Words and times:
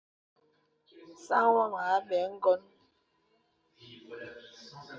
Sāŋ 1.25 1.45
wam 1.55 1.73
a 1.85 1.85
bɛr 2.07 2.25
ŋ̀koŋ. 2.33 2.61